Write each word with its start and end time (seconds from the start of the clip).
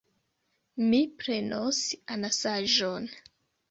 Mi 0.85 1.03
prenos 1.21 1.85
anasaĵon. 2.19 3.11